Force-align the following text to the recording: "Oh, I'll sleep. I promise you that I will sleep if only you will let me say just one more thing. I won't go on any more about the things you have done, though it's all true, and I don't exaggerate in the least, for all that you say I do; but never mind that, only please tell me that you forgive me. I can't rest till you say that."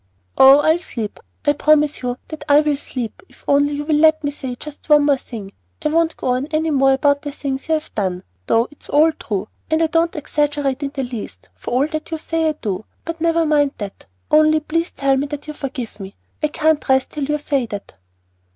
"Oh, 0.35 0.61
I'll 0.61 0.79
sleep. 0.79 1.19
I 1.45 1.53
promise 1.53 2.01
you 2.01 2.17
that 2.29 2.43
I 2.49 2.61
will 2.61 2.75
sleep 2.75 3.21
if 3.29 3.43
only 3.47 3.73
you 3.73 3.85
will 3.85 3.97
let 3.99 4.23
me 4.23 4.31
say 4.31 4.55
just 4.55 4.89
one 4.89 5.05
more 5.05 5.17
thing. 5.17 5.51
I 5.85 5.89
won't 5.89 6.17
go 6.17 6.29
on 6.29 6.47
any 6.47 6.71
more 6.71 6.93
about 6.93 7.21
the 7.21 7.31
things 7.31 7.67
you 7.67 7.75
have 7.75 7.93
done, 7.93 8.23
though 8.47 8.67
it's 8.71 8.89
all 8.89 9.11
true, 9.11 9.47
and 9.69 9.83
I 9.83 9.85
don't 9.85 10.15
exaggerate 10.15 10.81
in 10.81 10.89
the 10.95 11.03
least, 11.03 11.49
for 11.53 11.69
all 11.69 11.85
that 11.89 12.09
you 12.09 12.17
say 12.17 12.49
I 12.49 12.53
do; 12.53 12.83
but 13.05 13.21
never 13.21 13.45
mind 13.45 13.73
that, 13.77 14.07
only 14.31 14.59
please 14.59 14.89
tell 14.89 15.17
me 15.17 15.27
that 15.27 15.45
you 15.45 15.53
forgive 15.53 15.99
me. 15.99 16.15
I 16.41 16.47
can't 16.47 16.89
rest 16.89 17.11
till 17.11 17.25
you 17.25 17.37
say 17.37 17.67
that." 17.67 17.93